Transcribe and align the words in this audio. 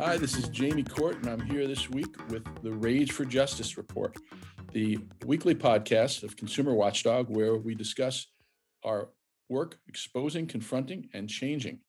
Hi, 0.00 0.16
this 0.16 0.34
is 0.38 0.48
Jamie 0.48 0.82
Court, 0.82 1.16
and 1.16 1.26
I'm 1.26 1.42
here 1.42 1.66
this 1.66 1.90
week 1.90 2.16
with 2.30 2.42
the 2.62 2.72
Rage 2.72 3.12
for 3.12 3.26
Justice 3.26 3.76
Report, 3.76 4.16
the 4.72 4.98
weekly 5.26 5.54
podcast 5.54 6.22
of 6.22 6.38
Consumer 6.38 6.72
Watchdog, 6.72 7.28
where 7.28 7.56
we 7.56 7.74
discuss 7.74 8.26
our 8.82 9.10
work 9.50 9.78
exposing, 9.88 10.46
confronting, 10.46 11.10
and 11.12 11.28
changing. 11.28 11.80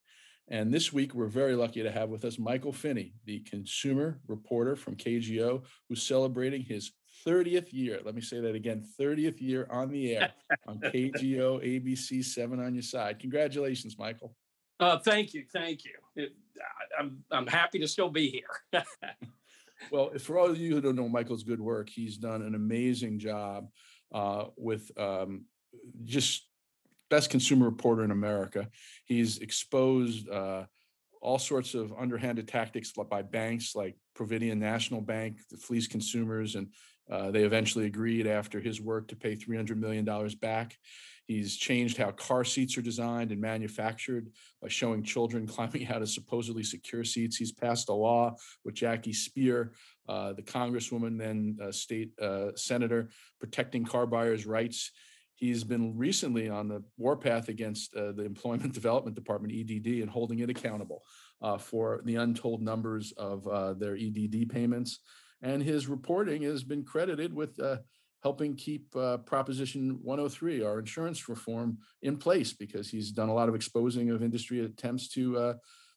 And 0.48 0.70
this 0.70 0.92
week, 0.92 1.14
we're 1.14 1.26
very 1.26 1.56
lucky 1.56 1.82
to 1.82 1.90
have 1.90 2.10
with 2.10 2.26
us 2.26 2.38
Michael 2.38 2.70
Finney, 2.70 3.14
the 3.24 3.40
consumer 3.40 4.20
reporter 4.28 4.76
from 4.76 4.94
KGO, 4.94 5.62
who's 5.88 6.02
celebrating 6.02 6.60
his 6.60 6.92
30th 7.26 7.72
year. 7.72 7.98
Let 8.04 8.14
me 8.14 8.20
say 8.20 8.40
that 8.40 8.54
again 8.54 8.86
30th 9.00 9.40
year 9.40 9.66
on 9.70 9.90
the 9.90 10.16
air 10.16 10.32
on 10.66 10.80
KGO 10.80 11.64
ABC 11.64 12.22
7 12.22 12.62
on 12.62 12.74
your 12.74 12.82
side. 12.82 13.20
Congratulations, 13.20 13.96
Michael. 13.98 14.36
Uh, 14.78 14.98
thank 14.98 15.32
you. 15.32 15.44
Thank 15.50 15.86
you. 15.86 15.92
It, 16.16 16.32
I'm, 16.98 17.24
I'm 17.30 17.46
happy 17.46 17.78
to 17.80 17.88
still 17.88 18.10
be 18.10 18.28
here. 18.28 18.82
well, 19.90 20.10
for 20.18 20.38
all 20.38 20.50
of 20.50 20.58
you 20.58 20.74
who 20.74 20.80
don't 20.80 20.96
know 20.96 21.08
Michael's 21.08 21.42
good 21.42 21.60
work, 21.60 21.88
he's 21.88 22.16
done 22.16 22.42
an 22.42 22.54
amazing 22.54 23.18
job 23.18 23.68
uh, 24.12 24.46
with 24.56 24.90
um, 24.98 25.44
just 26.04 26.46
best 27.10 27.30
consumer 27.30 27.66
reporter 27.66 28.04
in 28.04 28.10
America. 28.10 28.68
He's 29.04 29.38
exposed 29.38 30.28
uh, 30.28 30.64
all 31.22 31.38
sorts 31.38 31.74
of 31.74 31.92
underhanded 31.98 32.48
tactics 32.48 32.92
by 32.92 33.22
banks 33.22 33.74
like 33.74 33.96
Providian 34.14 34.58
National 34.58 35.00
Bank 35.00 35.38
to 35.50 35.56
fleece 35.56 35.86
consumers, 35.86 36.56
and 36.56 36.68
uh, 37.10 37.30
they 37.30 37.44
eventually 37.44 37.86
agreed 37.86 38.26
after 38.26 38.60
his 38.60 38.80
work 38.80 39.08
to 39.08 39.16
pay 39.16 39.36
$300 39.36 39.76
million 39.76 40.04
back. 40.40 40.76
He's 41.26 41.56
changed 41.56 41.96
how 41.96 42.10
car 42.10 42.44
seats 42.44 42.76
are 42.76 42.82
designed 42.82 43.30
and 43.30 43.40
manufactured 43.40 44.28
by 44.60 44.68
showing 44.68 45.04
children 45.04 45.46
climbing 45.46 45.86
out 45.86 46.02
of 46.02 46.10
supposedly 46.10 46.64
secure 46.64 47.04
seats. 47.04 47.36
He's 47.36 47.52
passed 47.52 47.88
a 47.88 47.94
law 47.94 48.34
with 48.64 48.74
Jackie 48.74 49.12
Speier, 49.12 49.70
uh, 50.08 50.32
the 50.32 50.42
congresswoman, 50.42 51.18
then 51.18 51.56
uh, 51.62 51.70
state 51.70 52.10
uh, 52.20 52.48
senator, 52.56 53.10
protecting 53.38 53.84
car 53.84 54.06
buyers' 54.06 54.46
rights. 54.46 54.90
He's 55.42 55.64
been 55.64 55.98
recently 55.98 56.48
on 56.48 56.68
the 56.68 56.84
warpath 56.96 57.48
against 57.48 57.96
uh, 57.96 58.12
the 58.12 58.24
Employment 58.24 58.72
Development 58.74 59.16
Department, 59.16 59.52
EDD, 59.52 60.00
and 60.00 60.08
holding 60.08 60.38
it 60.38 60.48
accountable 60.48 61.02
uh, 61.42 61.58
for 61.58 62.00
the 62.04 62.14
untold 62.14 62.62
numbers 62.62 63.12
of 63.16 63.48
uh, 63.48 63.72
their 63.72 63.96
EDD 63.96 64.48
payments. 64.48 65.00
And 65.42 65.60
his 65.60 65.88
reporting 65.88 66.42
has 66.42 66.62
been 66.62 66.84
credited 66.84 67.34
with 67.34 67.58
uh, 67.58 67.78
helping 68.22 68.54
keep 68.54 68.94
uh, 68.94 69.16
Proposition 69.16 69.98
103, 70.04 70.62
our 70.62 70.78
insurance 70.78 71.28
reform, 71.28 71.78
in 72.02 72.18
place 72.18 72.52
because 72.52 72.88
he's 72.88 73.10
done 73.10 73.28
a 73.28 73.34
lot 73.34 73.48
of 73.48 73.56
exposing 73.56 74.10
of 74.10 74.22
industry 74.22 74.64
attempts 74.64 75.08
to 75.08 75.56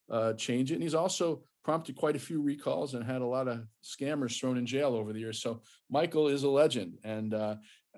uh, 0.10 0.34
change 0.34 0.72
it. 0.72 0.76
And 0.76 0.84
he's 0.84 0.96
also 0.96 1.44
prompted 1.66 1.96
quite 1.96 2.16
a 2.16 2.20
few 2.20 2.44
recalls 2.44 2.94
and 2.94 3.04
had 3.04 3.24
a 3.24 3.26
lot 3.26 3.48
of 3.48 3.66
scammers 3.84 4.40
thrown 4.40 4.56
in 4.56 4.68
jail 4.68 4.94
over 4.94 5.12
the 5.12 5.20
years. 5.20 5.42
So 5.42 5.64
Michael 5.90 6.28
is 6.28 6.44
a 6.44 6.50
legend. 6.50 7.00
And 7.04 7.34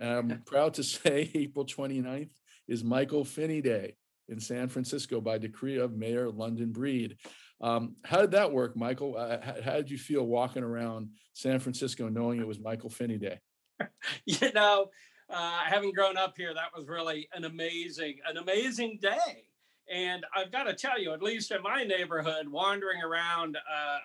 I'm 0.01 0.41
proud 0.45 0.73
to 0.75 0.83
say 0.83 1.29
April 1.35 1.65
29th 1.65 2.31
is 2.69 2.83
Michael 2.85 3.25
Finney 3.25 3.61
Day 3.61 3.97
in 4.29 4.39
San 4.39 4.69
Francisco 4.69 5.19
by 5.19 5.37
decree 5.37 5.77
of 5.77 5.97
Mayor 5.97 6.29
London 6.29 6.71
Breed. 6.71 7.17
Um, 7.59 7.97
how 8.05 8.21
did 8.21 8.31
that 8.31 8.53
work, 8.53 8.77
Michael? 8.77 9.17
Uh, 9.17 9.41
how, 9.41 9.61
how, 9.61 9.73
did 9.73 9.91
you 9.91 9.97
feel 9.97 10.23
walking 10.23 10.63
around 10.63 11.09
San 11.33 11.59
Francisco 11.59 12.07
knowing 12.07 12.39
it 12.39 12.47
was 12.47 12.59
Michael 12.59 12.89
Finney 12.89 13.17
Day? 13.17 13.39
you 14.25 14.51
know, 14.53 14.87
uh, 15.29 15.59
having 15.65 15.91
grown 15.91 16.15
up 16.15 16.35
here, 16.37 16.53
that 16.53 16.69
was 16.73 16.87
really 16.87 17.27
an 17.33 17.43
amazing, 17.43 18.19
an 18.29 18.37
amazing 18.37 18.99
day. 19.01 19.47
And 19.89 20.25
I've 20.35 20.51
got 20.51 20.63
to 20.63 20.73
tell 20.73 20.99
you, 20.99 21.13
at 21.13 21.21
least 21.21 21.51
in 21.51 21.61
my 21.61 21.83
neighborhood, 21.83 22.47
wandering 22.49 23.01
around, 23.01 23.55
uh, 23.55 23.59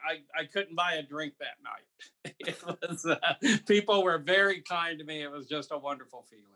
I, 0.08 0.40
I 0.40 0.44
couldn't 0.44 0.76
buy 0.76 0.94
a 0.94 1.02
drink 1.02 1.34
that 1.40 1.56
night. 1.64 2.34
it 2.38 2.62
was, 2.64 3.04
uh, 3.04 3.58
people 3.66 4.04
were 4.04 4.18
very 4.18 4.60
kind 4.60 4.98
to 4.98 5.04
me. 5.04 5.22
It 5.22 5.30
was 5.30 5.46
just 5.46 5.72
a 5.72 5.78
wonderful 5.78 6.24
feeling. 6.30 6.46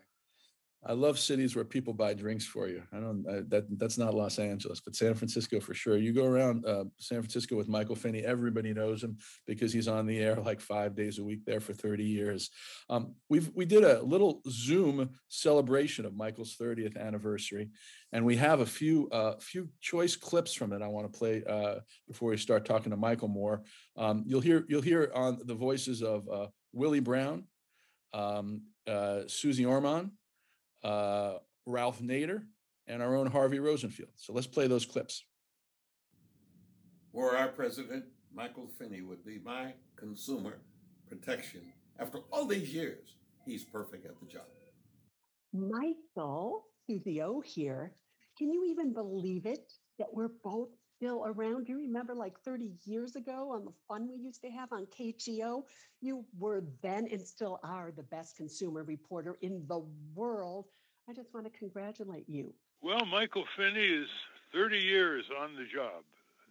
I 0.88 0.92
love 0.92 1.18
cities 1.18 1.56
where 1.56 1.64
people 1.64 1.92
buy 1.92 2.14
drinks 2.14 2.46
for 2.46 2.68
you. 2.68 2.80
I 2.92 3.00
don't 3.00 3.26
I, 3.28 3.40
that 3.48 3.66
that's 3.76 3.98
not 3.98 4.14
Los 4.14 4.38
Angeles, 4.38 4.78
but 4.78 4.94
San 4.94 5.14
Francisco 5.14 5.58
for 5.58 5.74
sure. 5.74 5.96
You 5.96 6.12
go 6.12 6.26
around 6.26 6.64
uh, 6.64 6.84
San 6.98 7.20
Francisco 7.20 7.56
with 7.56 7.68
Michael 7.68 7.96
Finney, 7.96 8.24
everybody 8.24 8.72
knows 8.72 9.02
him 9.02 9.18
because 9.48 9.72
he's 9.72 9.88
on 9.88 10.06
the 10.06 10.18
air 10.18 10.36
like 10.36 10.60
five 10.60 10.94
days 10.94 11.18
a 11.18 11.24
week 11.24 11.44
there 11.44 11.58
for 11.58 11.72
30 11.72 12.04
years. 12.04 12.50
Um, 12.88 13.16
we've 13.28 13.50
we 13.52 13.64
did 13.64 13.82
a 13.82 14.00
little 14.02 14.42
Zoom 14.48 15.10
celebration 15.28 16.06
of 16.06 16.14
Michael's 16.14 16.56
30th 16.56 16.96
anniversary, 16.96 17.70
and 18.12 18.24
we 18.24 18.36
have 18.36 18.60
a 18.60 18.66
few 18.66 19.08
uh, 19.10 19.34
few 19.40 19.68
choice 19.80 20.14
clips 20.14 20.54
from 20.54 20.72
it. 20.72 20.82
I 20.82 20.88
want 20.88 21.12
to 21.12 21.18
play 21.18 21.42
uh, 21.48 21.80
before 22.06 22.30
we 22.30 22.36
start 22.36 22.64
talking 22.64 22.90
to 22.90 22.96
Michael 22.96 23.28
more. 23.28 23.64
Um, 23.96 24.22
you'll 24.24 24.40
hear 24.40 24.64
you'll 24.68 24.82
hear 24.82 25.10
on 25.16 25.40
the 25.46 25.54
voices 25.54 26.02
of 26.02 26.28
uh, 26.28 26.46
Willie 26.72 27.00
Brown, 27.00 27.44
um, 28.14 28.62
uh, 28.86 29.22
Suze 29.26 29.64
Orman 29.64 30.12
uh, 30.82 31.34
Ralph 31.66 32.00
Nader, 32.00 32.42
and 32.86 33.02
our 33.02 33.16
own 33.16 33.26
Harvey 33.26 33.58
Rosenfield. 33.58 34.10
So 34.14 34.32
let's 34.32 34.46
play 34.46 34.66
those 34.66 34.86
clips. 34.86 35.24
Were 37.12 37.36
our 37.36 37.48
president, 37.48 38.04
Michael 38.34 38.68
Finney, 38.78 39.02
would 39.02 39.24
be 39.24 39.38
my 39.44 39.72
consumer 39.96 40.58
protection. 41.08 41.62
After 41.98 42.18
all 42.30 42.46
these 42.46 42.72
years, 42.74 43.16
he's 43.44 43.64
perfect 43.64 44.04
at 44.04 44.20
the 44.20 44.26
job. 44.26 44.44
Michael, 45.52 46.66
Susie 46.86 47.22
O 47.22 47.40
here. 47.40 47.92
Can 48.36 48.52
you 48.52 48.66
even 48.70 48.92
believe 48.92 49.46
it 49.46 49.72
that 49.98 50.08
we're 50.12 50.30
both 50.44 50.68
still 50.96 51.24
around? 51.26 51.68
You 51.68 51.78
remember 51.78 52.14
like 52.14 52.38
30 52.40 52.72
years 52.84 53.16
ago 53.16 53.50
on 53.50 53.64
the 53.64 53.72
fun 53.88 54.08
we 54.08 54.16
used 54.16 54.42
to 54.42 54.50
have 54.50 54.72
on 54.72 54.86
KGO? 54.86 55.64
You 56.00 56.24
were 56.38 56.62
then 56.82 57.08
and 57.10 57.20
still 57.20 57.60
are 57.62 57.92
the 57.94 58.02
best 58.02 58.36
consumer 58.36 58.82
reporter 58.82 59.36
in 59.42 59.64
the 59.68 59.82
world. 60.14 60.66
I 61.08 61.12
just 61.12 61.32
want 61.34 61.46
to 61.46 61.58
congratulate 61.58 62.28
you. 62.28 62.52
Well, 62.82 63.04
Michael 63.06 63.44
Finney 63.56 63.86
is 63.86 64.08
30 64.52 64.78
years 64.78 65.24
on 65.40 65.54
the 65.54 65.64
job. 65.64 66.04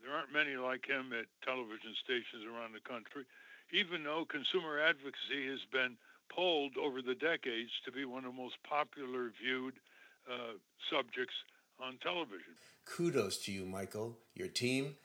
There 0.04 0.14
aren't 0.14 0.32
many 0.32 0.56
like 0.56 0.86
him 0.86 1.12
at 1.14 1.26
television 1.44 1.96
stations 2.04 2.46
around 2.46 2.74
the 2.74 2.86
country, 2.88 3.26
even 3.74 4.04
though 4.04 4.26
consumer 4.30 4.80
advocacy 4.80 5.50
has 5.50 5.66
been 5.72 5.98
polled 6.30 6.78
over 6.78 7.02
the 7.02 7.16
decades 7.16 7.72
to 7.86 7.92
be 7.92 8.06
one 8.06 8.26
of 8.26 8.36
the 8.36 8.42
most 8.42 8.58
popular 8.68 9.32
viewed 9.42 9.74
uh, 10.30 10.58
subjects 10.90 11.34
on 11.80 11.98
television. 12.02 12.54
Kudos 12.86 13.38
to 13.40 13.52
you, 13.52 13.66
Michael, 13.66 14.18
your 14.34 14.48
team, 14.48 14.96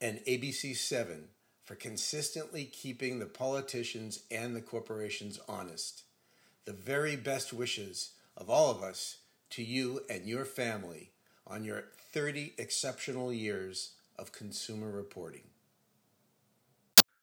and 0.00 0.20
ABC7 0.26 1.24
for 1.64 1.74
consistently 1.74 2.64
keeping 2.64 3.18
the 3.18 3.26
politicians 3.26 4.20
and 4.30 4.56
the 4.56 4.60
corporations 4.60 5.38
honest. 5.48 6.04
The 6.64 6.72
very 6.72 7.16
best 7.16 7.52
wishes 7.52 8.12
of 8.36 8.48
all 8.48 8.70
of 8.70 8.82
us 8.82 9.18
to 9.50 9.62
you 9.62 10.00
and 10.08 10.24
your 10.24 10.44
family 10.44 11.10
on 11.46 11.64
your 11.64 11.84
30 12.12 12.54
exceptional 12.58 13.32
years 13.32 13.92
of 14.18 14.32
consumer 14.32 14.90
reporting. 14.90 15.42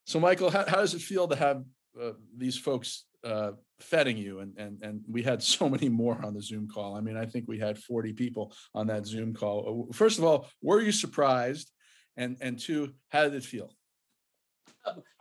So, 0.06 0.20
Michael, 0.20 0.52
how, 0.52 0.66
how 0.68 0.78
does 0.78 0.94
it 0.94 1.02
feel 1.02 1.28
to 1.28 1.36
have 1.36 1.64
uh, 2.00 2.12
these 2.36 2.58
folks 2.58 3.06
uh, 3.26 3.52
feting 3.80 4.18
you 4.18 4.40
and 4.40 4.58
and 4.58 4.82
and 4.82 5.02
we 5.10 5.22
had 5.24 5.44
so 5.56 5.70
many 5.70 5.90
more 5.90 6.24
on 6.24 6.34
the 6.34 6.42
zoom 6.42 6.68
call. 6.68 6.96
I 6.96 7.02
mean 7.02 7.18
i 7.18 7.26
think 7.26 7.46
we 7.48 7.60
had 7.60 7.78
40 7.78 8.14
people 8.14 8.54
on 8.74 8.88
that 8.88 9.06
zoom 9.06 9.34
call. 9.34 9.88
Uh, 9.90 9.94
first 9.94 10.18
of 10.18 10.24
all 10.24 10.48
were 10.62 10.82
you 10.82 10.92
surprised? 10.92 11.72
And 12.18 12.38
and 12.40 12.58
two 12.58 12.94
how 13.10 13.24
did 13.24 13.34
it 13.34 13.44
feel 13.44 13.72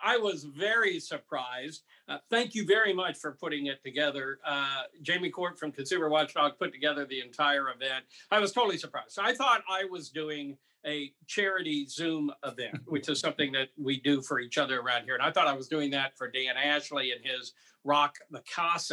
I 0.02 0.16
was 0.18 0.44
very 0.44 1.00
surprised. 1.00 1.82
Uh, 2.08 2.18
thank 2.30 2.54
you 2.54 2.66
very 2.66 2.92
much 2.92 3.16
for 3.16 3.32
putting 3.32 3.66
it 3.66 3.82
together. 3.82 4.38
Uh, 4.44 4.82
Jamie 5.02 5.30
Court 5.30 5.58
from 5.58 5.72
Consumer 5.72 6.08
Watchdog 6.08 6.58
put 6.58 6.72
together 6.72 7.06
the 7.06 7.20
entire 7.20 7.70
event. 7.70 8.04
I 8.30 8.40
was 8.40 8.52
totally 8.52 8.78
surprised. 8.78 9.18
I 9.20 9.34
thought 9.34 9.62
I 9.68 9.84
was 9.84 10.10
doing 10.10 10.58
a 10.86 11.12
charity 11.26 11.86
Zoom 11.86 12.30
event, 12.44 12.78
which 12.86 13.08
is 13.08 13.20
something 13.20 13.52
that 13.52 13.68
we 13.76 14.00
do 14.00 14.20
for 14.20 14.40
each 14.40 14.58
other 14.58 14.80
around 14.80 15.04
here. 15.04 15.14
And 15.14 15.22
I 15.22 15.30
thought 15.30 15.46
I 15.46 15.54
was 15.54 15.68
doing 15.68 15.90
that 15.92 16.16
for 16.16 16.30
Dan 16.30 16.56
Ashley 16.56 17.12
and 17.12 17.24
his 17.24 17.52
Rock 17.84 18.16
the 18.30 18.42
Cause 18.54 18.92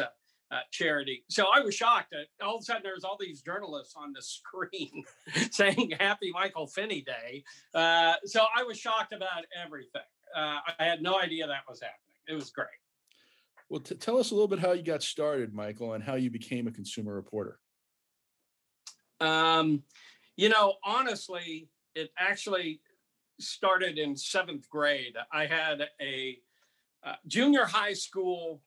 uh, 0.51 0.59
charity. 0.69 1.23
So 1.29 1.45
I 1.53 1.61
was 1.61 1.73
shocked 1.73 2.11
that 2.11 2.25
all 2.45 2.57
of 2.57 2.61
a 2.61 2.65
sudden 2.65 2.81
there's 2.83 3.03
all 3.03 3.17
these 3.19 3.41
journalists 3.41 3.95
on 3.95 4.13
the 4.13 4.21
screen 4.21 5.03
saying 5.51 5.93
Happy 5.99 6.31
Michael 6.33 6.67
Finney 6.67 7.01
Day. 7.01 7.43
Uh, 7.73 8.15
so 8.25 8.43
I 8.55 8.63
was 8.63 8.77
shocked 8.77 9.13
about 9.13 9.45
everything. 9.63 10.01
Uh, 10.35 10.59
I 10.79 10.83
had 10.85 11.01
no 11.01 11.19
idea 11.19 11.47
that 11.47 11.61
was 11.67 11.81
happening. 11.81 12.15
It 12.27 12.33
was 12.33 12.49
great. 12.49 12.67
Well, 13.69 13.79
t- 13.79 13.95
tell 13.95 14.17
us 14.17 14.31
a 14.31 14.33
little 14.33 14.47
bit 14.47 14.59
how 14.59 14.73
you 14.73 14.83
got 14.83 15.03
started, 15.03 15.53
Michael, 15.53 15.93
and 15.93 16.03
how 16.03 16.15
you 16.15 16.29
became 16.29 16.67
a 16.67 16.71
consumer 16.71 17.13
reporter. 17.13 17.59
Um, 19.19 19.83
you 20.35 20.49
know, 20.49 20.75
honestly, 20.83 21.69
it 21.95 22.11
actually 22.17 22.81
started 23.39 23.97
in 23.97 24.15
seventh 24.15 24.69
grade. 24.69 25.15
I 25.31 25.45
had 25.45 25.89
a 26.01 26.37
uh, 27.03 27.15
junior 27.27 27.65
high 27.65 27.93
school 27.93 28.61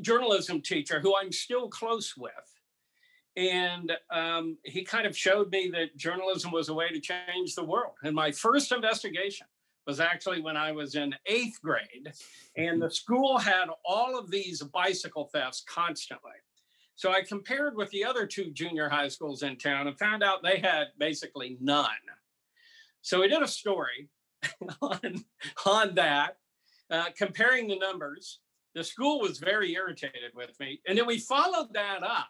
journalism 0.00 0.60
teacher 0.60 1.00
who 1.00 1.14
I'm 1.16 1.32
still 1.32 1.68
close 1.68 2.14
with. 2.16 2.32
And 3.36 3.92
um, 4.10 4.56
he 4.64 4.82
kind 4.84 5.06
of 5.06 5.16
showed 5.16 5.50
me 5.50 5.70
that 5.74 5.96
journalism 5.96 6.52
was 6.52 6.68
a 6.68 6.74
way 6.74 6.88
to 6.88 7.00
change 7.00 7.54
the 7.54 7.64
world. 7.64 7.94
And 8.02 8.14
my 8.14 8.32
first 8.32 8.72
investigation 8.72 9.46
was 9.86 10.00
actually 10.00 10.40
when 10.40 10.56
I 10.56 10.72
was 10.72 10.94
in 10.94 11.14
eighth 11.26 11.60
grade, 11.62 12.12
and 12.56 12.82
the 12.82 12.90
school 12.90 13.38
had 13.38 13.66
all 13.84 14.18
of 14.18 14.30
these 14.30 14.62
bicycle 14.62 15.30
thefts 15.32 15.62
constantly. 15.68 16.32
So 16.96 17.12
I 17.12 17.22
compared 17.22 17.76
with 17.76 17.90
the 17.90 18.04
other 18.04 18.26
two 18.26 18.50
junior 18.50 18.88
high 18.88 19.08
schools 19.08 19.42
in 19.42 19.56
town 19.56 19.86
and 19.86 19.98
found 19.98 20.22
out 20.22 20.42
they 20.42 20.58
had 20.58 20.88
basically 20.98 21.58
none. 21.60 21.90
So 23.02 23.20
we 23.20 23.28
did 23.28 23.42
a 23.42 23.48
story 23.48 24.08
on, 24.82 25.24
on 25.66 25.94
that, 25.94 26.38
uh, 26.90 27.06
comparing 27.16 27.68
the 27.68 27.78
numbers. 27.78 28.40
The 28.74 28.82
school 28.82 29.20
was 29.20 29.38
very 29.38 29.74
irritated 29.74 30.32
with 30.34 30.58
me. 30.58 30.80
And 30.88 30.98
then 30.98 31.06
we 31.06 31.18
followed 31.18 31.72
that 31.74 32.02
up 32.02 32.28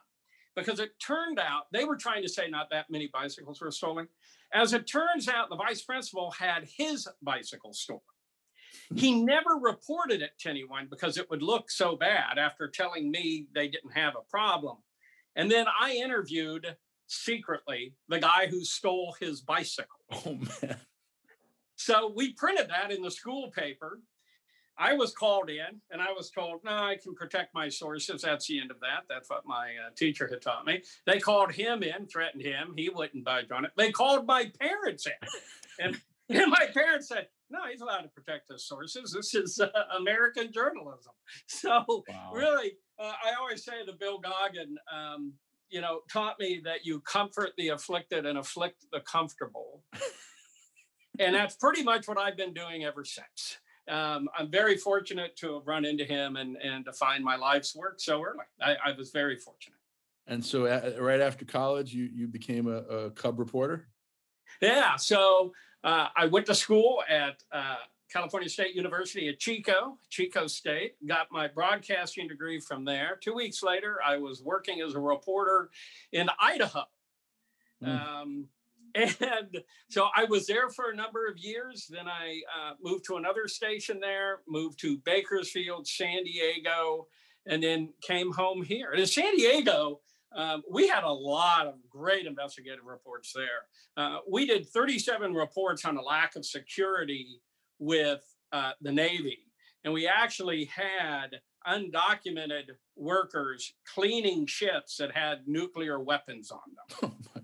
because 0.56 0.81
it 0.81 0.91
turned 0.99 1.38
out 1.38 1.64
they 1.73 1.85
were 1.85 1.97
trying 1.97 2.23
to 2.23 2.29
say 2.29 2.49
not 2.49 2.69
that 2.70 2.91
many 2.91 3.08
bicycles 3.12 3.61
were 3.61 3.70
stolen. 3.70 4.08
As 4.52 4.72
it 4.72 4.87
turns 4.87 5.28
out, 5.28 5.48
the 5.50 5.56
vice 5.56 5.82
principal 5.82 6.31
had 6.31 6.69
his 6.76 7.08
bicycle 7.22 7.72
stolen. 7.72 8.00
Hmm. 8.90 8.96
He 8.96 9.22
never 9.22 9.54
reported 9.60 10.22
it 10.22 10.32
to 10.40 10.50
anyone 10.50 10.88
because 10.90 11.19
it 11.19 11.28
would 11.31 11.43
look 11.43 11.70
so 11.70 11.96
bad 11.96 12.38
after 12.38 12.69
telling 12.69 13.10
me 13.10 13.46
they 13.54 13.69
didn't 13.69 13.93
have 13.93 14.14
a 14.14 14.31
problem. 14.31 14.78
And 15.34 15.50
then 15.50 15.66
I 15.81 15.93
interviewed 15.93 16.76
secretly 17.06 17.94
the 18.08 18.19
guy 18.19 18.46
who 18.48 18.64
stole 18.64 19.14
his 19.20 19.40
bicycle. 19.40 19.90
Oh 20.10 20.34
man. 20.34 20.76
So 21.76 22.12
we 22.14 22.32
printed 22.32 22.70
that 22.70 22.90
in 22.90 23.02
the 23.02 23.10
school 23.10 23.50
paper. 23.50 24.00
I 24.78 24.94
was 24.94 25.14
called 25.14 25.49
in 25.49 25.81
and 25.90 26.02
I 26.02 26.12
was 26.12 26.31
told, 26.31 26.61
no, 26.64 26.73
I 26.73 26.96
can 27.02 27.14
protect 27.14 27.55
my 27.55 27.69
sources. 27.69 28.23
That's 28.23 28.46
the 28.46 28.61
end 28.61 28.70
of 28.70 28.81
that. 28.81 29.05
That's 29.08 29.31
what 29.31 29.46
my 29.46 29.69
uh, 29.87 29.90
teacher 29.96 30.28
had 30.31 30.43
taught 30.43 30.67
me. 30.67 30.82
They 31.06 31.19
called 31.19 31.52
him 31.52 31.82
in, 31.82 32.06
threatened 32.06 32.43
him. 32.43 32.75
He 32.76 32.90
wouldn't 32.90 33.25
budge 33.25 33.50
on 33.50 33.64
it. 33.64 33.70
They 33.76 33.90
called 33.90 34.26
my 34.26 34.50
parents 34.61 35.06
in. 35.06 35.28
And, 35.78 36.00
and 36.28 36.50
my 36.50 36.67
parents 36.75 37.08
said, 37.08 37.28
no, 37.49 37.61
he's 37.70 37.81
allowed 37.81 38.02
to 38.02 38.08
protect 38.08 38.50
his 38.50 38.67
sources. 38.67 39.12
This 39.12 39.34
is 39.34 39.61
uh, 39.61 39.69
American 39.96 40.52
journalism. 40.52 41.12
So, 41.49 41.84
wow. 42.08 42.31
really, 42.32 42.72
uh, 43.00 43.12
I 43.25 43.32
always 43.40 43.64
say 43.64 43.72
the 43.84 43.94
Bill 43.94 44.19
Goggin, 44.19 44.76
um, 44.94 45.32
you 45.70 45.81
know, 45.81 46.00
taught 46.12 46.38
me 46.38 46.61
that 46.64 46.84
you 46.84 47.00
comfort 47.00 47.50
the 47.56 47.69
afflicted 47.69 48.26
and 48.26 48.38
afflict 48.38 48.84
the 48.93 49.00
comfortable. 49.00 49.82
and 51.19 51.34
that's 51.34 51.56
pretty 51.56 51.82
much 51.82 52.06
what 52.06 52.19
I've 52.19 52.37
been 52.37 52.52
doing 52.52 52.84
ever 52.84 53.05
since 53.05 53.58
um, 53.88 54.29
I'm 54.37 54.50
very 54.50 54.77
fortunate 54.77 55.37
to 55.37 55.55
have 55.55 55.67
run 55.67 55.85
into 55.85 56.05
him 56.05 56.37
and, 56.37 56.56
and 56.56 56.85
to 56.85 56.93
find 56.93 57.25
my 57.25 57.37
life's 57.37 57.75
work 57.75 58.00
so 58.00 58.23
early. 58.23 58.44
I, 58.61 58.77
I 58.85 58.93
was 58.97 59.11
very 59.11 59.37
fortunate. 59.37 59.79
And 60.27 60.44
so, 60.44 60.67
uh, 60.67 60.97
right 60.99 61.21
after 61.21 61.44
college, 61.44 61.94
you 61.94 62.09
you 62.12 62.27
became 62.27 62.67
a, 62.67 62.79
a 62.79 63.11
Cub 63.11 63.38
reporter. 63.38 63.87
Yeah. 64.61 64.97
So 64.97 65.53
uh, 65.85 66.09
I 66.17 66.27
went 66.27 66.47
to 66.47 66.55
school 66.55 67.03
at 67.09 67.43
uh, 67.53 67.77
California 68.12 68.49
State 68.49 68.75
University 68.75 69.29
at 69.29 69.38
Chico, 69.38 69.99
Chico 70.11 70.47
State. 70.47 70.94
Got 71.06 71.29
my 71.31 71.47
broadcasting 71.47 72.27
degree 72.27 72.59
from 72.59 72.85
there. 72.85 73.19
Two 73.21 73.35
weeks 73.35 73.62
later, 73.62 73.99
I 74.05 74.17
was 74.17 74.43
working 74.43 74.81
as 74.81 74.94
a 74.94 75.00
reporter 75.00 75.71
in 76.12 76.29
Idaho. 76.41 76.85
Mm. 77.85 78.06
Um, 78.06 78.49
and 78.96 79.62
so 79.90 80.08
I 80.16 80.25
was 80.25 80.46
there 80.46 80.70
for 80.70 80.90
a 80.90 80.96
number 80.96 81.26
of 81.26 81.38
years. 81.38 81.87
Then 81.88 82.08
I 82.08 82.40
uh, 82.56 82.72
moved 82.82 83.04
to 83.06 83.16
another 83.16 83.48
station 83.48 84.00
there, 84.00 84.40
moved 84.48 84.78
to 84.81 84.98
Bakersfield, 84.98 85.87
San 85.87 86.25
Diego, 86.25 87.06
and 87.46 87.62
then 87.62 87.93
came 88.02 88.32
home 88.32 88.62
here. 88.62 88.90
And 88.90 89.00
in 89.00 89.06
San 89.06 89.37
Diego, 89.37 90.00
um, 90.34 90.62
we 90.70 90.88
had 90.88 91.04
a 91.04 91.12
lot 91.12 91.66
of 91.66 91.75
great 91.88 92.26
investigative 92.26 92.84
reports 92.84 93.32
there. 93.34 93.66
Uh, 93.96 94.19
we 94.31 94.46
did 94.46 94.69
37 94.69 95.32
reports 95.34 95.84
on 95.84 95.94
the 95.94 96.02
lack 96.02 96.37
of 96.37 96.44
security 96.44 97.40
with 97.78 98.22
uh, 98.52 98.72
the 98.81 98.93
Navy. 98.93 99.38
And 99.84 99.93
we 99.94 100.08
actually 100.08 100.64
had 100.64 101.40
undocumented 101.66 102.70
workers 102.96 103.75
cleaning 103.94 104.46
ships 104.46 104.96
that 104.96 105.12
had 105.12 105.46
nuclear 105.46 106.00
weapons 106.00 106.50
on 106.50 106.60
them. 107.00 107.12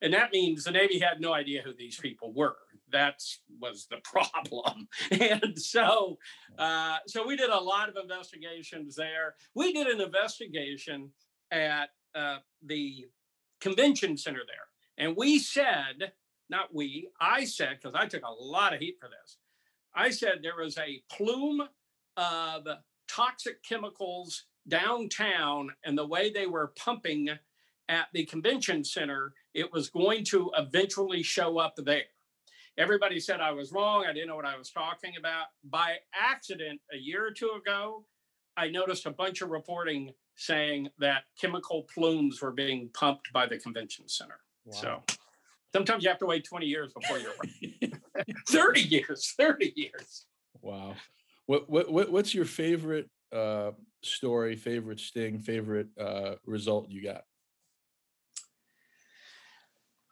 And 0.00 0.12
that 0.14 0.32
means 0.32 0.64
the 0.64 0.70
Navy 0.70 0.98
had 0.98 1.20
no 1.20 1.32
idea 1.32 1.62
who 1.62 1.72
these 1.76 1.98
people 1.98 2.32
were. 2.32 2.56
That 2.92 3.22
was 3.60 3.86
the 3.90 3.98
problem. 4.04 4.88
And 5.10 5.58
so, 5.58 6.18
uh, 6.58 6.98
so 7.06 7.26
we 7.26 7.36
did 7.36 7.50
a 7.50 7.60
lot 7.60 7.88
of 7.88 7.96
investigations 8.00 8.94
there. 8.94 9.34
We 9.54 9.72
did 9.72 9.86
an 9.88 10.00
investigation 10.00 11.10
at 11.50 11.90
uh, 12.14 12.38
the 12.64 13.06
convention 13.60 14.16
center 14.16 14.42
there. 14.46 15.06
And 15.06 15.16
we 15.16 15.38
said, 15.38 16.12
not 16.48 16.74
we, 16.74 17.08
I 17.20 17.44
said, 17.44 17.78
because 17.80 17.94
I 17.98 18.06
took 18.06 18.22
a 18.22 18.42
lot 18.42 18.74
of 18.74 18.80
heat 18.80 18.96
for 19.00 19.08
this, 19.08 19.38
I 19.94 20.10
said 20.10 20.40
there 20.42 20.62
was 20.62 20.78
a 20.78 21.02
plume 21.10 21.62
of 22.16 22.66
toxic 23.08 23.62
chemicals 23.62 24.44
downtown 24.68 25.70
and 25.84 25.96
the 25.96 26.06
way 26.06 26.30
they 26.30 26.46
were 26.46 26.72
pumping 26.76 27.28
at 27.88 28.06
the 28.12 28.24
convention 28.26 28.84
center, 28.84 29.32
it 29.58 29.72
was 29.72 29.90
going 29.90 30.24
to 30.26 30.50
eventually 30.56 31.22
show 31.22 31.58
up 31.58 31.74
there. 31.76 32.02
Everybody 32.78 33.18
said 33.18 33.40
I 33.40 33.50
was 33.50 33.72
wrong. 33.72 34.06
I 34.08 34.12
didn't 34.12 34.28
know 34.28 34.36
what 34.36 34.44
I 34.44 34.56
was 34.56 34.70
talking 34.70 35.14
about. 35.18 35.46
By 35.64 35.96
accident, 36.14 36.80
a 36.92 36.96
year 36.96 37.26
or 37.26 37.32
two 37.32 37.50
ago, 37.60 38.04
I 38.56 38.68
noticed 38.68 39.06
a 39.06 39.10
bunch 39.10 39.42
of 39.42 39.50
reporting 39.50 40.12
saying 40.36 40.88
that 40.98 41.24
chemical 41.40 41.86
plumes 41.92 42.40
were 42.40 42.52
being 42.52 42.88
pumped 42.94 43.32
by 43.32 43.46
the 43.46 43.58
convention 43.58 44.08
center. 44.08 44.38
Wow. 44.64 44.76
So 44.76 45.02
sometimes 45.72 46.04
you 46.04 46.10
have 46.10 46.20
to 46.20 46.26
wait 46.26 46.44
20 46.44 46.66
years 46.66 46.92
before 46.92 47.18
you're 47.18 47.32
right. 47.42 47.92
30 48.48 48.80
years, 48.80 49.34
30 49.36 49.72
years. 49.74 50.26
Wow. 50.62 50.94
What, 51.46 51.68
what, 51.68 52.12
what's 52.12 52.32
your 52.32 52.44
favorite 52.44 53.10
uh, 53.32 53.72
story, 54.04 54.54
favorite 54.54 55.00
sting, 55.00 55.40
favorite 55.40 55.88
uh, 55.98 56.34
result 56.46 56.90
you 56.90 57.02
got? 57.02 57.22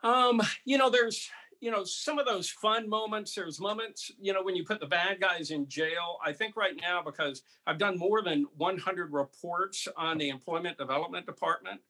Um, 0.02 0.40
you 0.64 0.78
know, 0.78 0.90
there's 0.90 1.30
you 1.60 1.70
know 1.70 1.84
some 1.84 2.18
of 2.18 2.26
those 2.26 2.48
fun 2.48 2.88
moments 2.88 3.34
there's 3.34 3.60
moments 3.60 4.10
you 4.20 4.32
know 4.32 4.42
when 4.42 4.54
you 4.54 4.64
put 4.64 4.80
the 4.80 4.86
bad 4.86 5.20
guys 5.20 5.50
in 5.50 5.68
jail. 5.68 6.18
I 6.24 6.32
think 6.32 6.56
right 6.56 6.74
now 6.80 7.02
because 7.02 7.42
i've 7.66 7.78
done 7.78 7.98
more 7.98 8.22
than 8.22 8.46
100 8.56 9.12
reports 9.12 9.88
on 9.96 10.18
the 10.18 10.28
employment 10.28 10.78
development 10.78 11.26
department. 11.26 11.80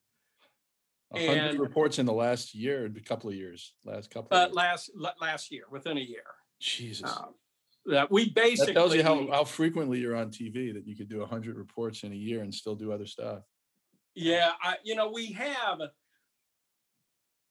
100 1.11 1.39
and, 1.39 1.61
reports 1.61 1.99
in 1.99 2.07
the 2.07 2.13
last 2.13 2.55
year 2.55 2.87
a 2.87 3.01
couple 3.01 3.31
of 3.31 3.37
years 3.37 3.75
last 3.85 4.11
couple 4.11 4.37
uh, 4.37 4.49
last 4.53 4.91
last 5.21 5.51
year 5.51 5.65
within 5.71 5.99
a 5.99 6.01
year. 6.01 6.25
Jesus. 6.61 7.11
Uh, 7.11 7.27
that 7.87 8.11
we 8.11 8.31
basically 8.31 8.73
that 8.73 8.81
tells 8.81 8.95
you 8.95 9.03
how, 9.03 9.31
how 9.31 9.45
frequently 9.45 10.01
you're 10.01 10.17
on 10.17 10.31
tv 10.31 10.75
that 10.75 10.87
you 10.87 10.97
could 10.97 11.09
do 11.09 11.21
100 11.21 11.57
reports 11.57 12.03
in 12.03 12.13
a 12.13 12.17
year 12.17 12.43
and 12.43 12.53
still 12.53 12.75
do 12.75 12.93
other 12.93 13.07
stuff. 13.07 13.43
Yeah 14.15 14.53
I, 14.63 14.77
you 14.83 14.95
know 14.95 15.11
we 15.11 15.33
have 15.33 15.81